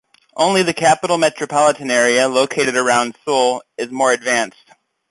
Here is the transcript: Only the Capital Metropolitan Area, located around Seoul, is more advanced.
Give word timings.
Only 0.35 0.63
the 0.63 0.73
Capital 0.73 1.19
Metropolitan 1.19 1.91
Area, 1.91 2.27
located 2.27 2.75
around 2.75 3.15
Seoul, 3.23 3.61
is 3.77 3.91
more 3.91 4.11
advanced. 4.11 4.57